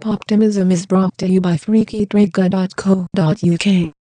[0.00, 3.99] Poptimism is brought to you by FreakyTrigger.co.uk.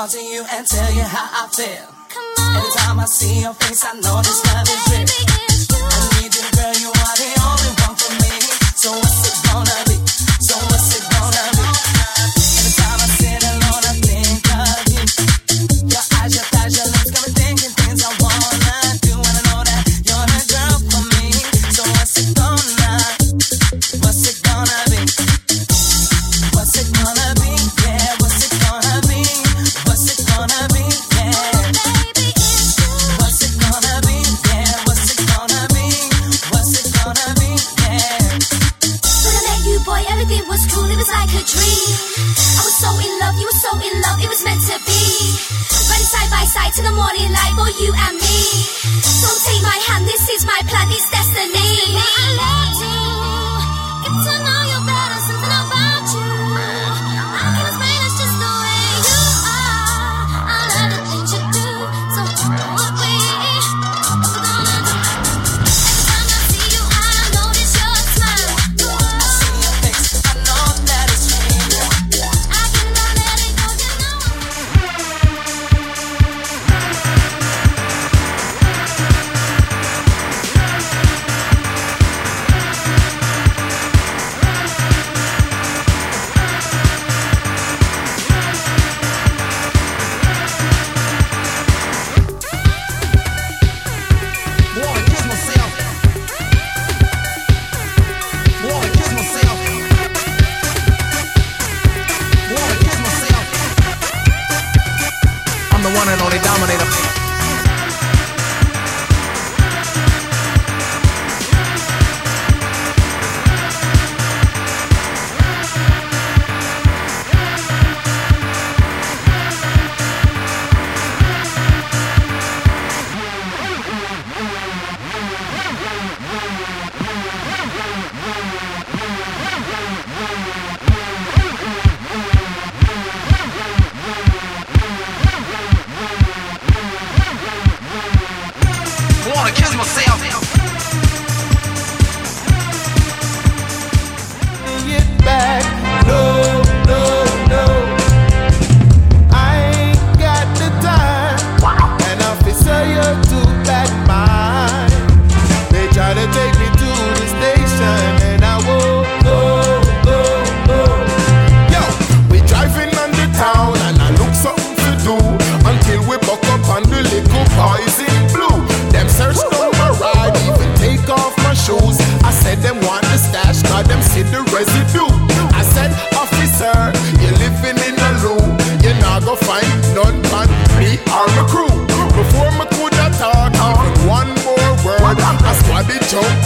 [0.00, 1.86] run to you and tell you how I feel.
[2.08, 2.56] Come on.
[2.56, 5.04] Every time I see your face, I know this love is real.
[5.82, 7.39] I need you, girl, you are the
[46.50, 47.89] sight to the morning light for you.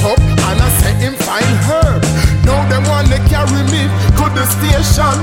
[0.05, 2.03] up and I say him find herb.
[2.45, 3.89] Now they wanna carry me
[4.21, 5.17] to the station.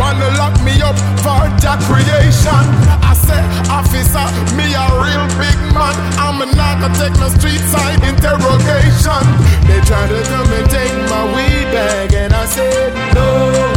[0.00, 2.64] Wanna lock me up for that creation.
[3.04, 4.26] I say, officer,
[4.56, 5.94] me a real big man.
[6.16, 9.22] I'm not gonna take my street side interrogation.
[9.68, 13.73] They try to come and take my weed bag and I said no.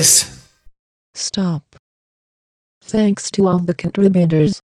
[0.00, 0.48] this?
[1.14, 1.76] Stop.
[2.80, 4.62] Thanks to all the contributors.